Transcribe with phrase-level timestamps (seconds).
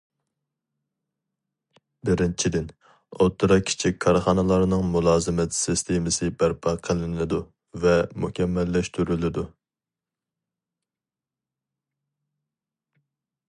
[2.09, 2.69] بىرىنچىدىن،
[3.25, 7.41] ئوتتۇرا، كىچىك كارخانىلارنىڭ مۇلازىمەت سىستېمىسى بەرپا قىلىنىدۇ
[7.85, 9.47] ۋە مۇكەممەللەشتۈرۈلىدۇ.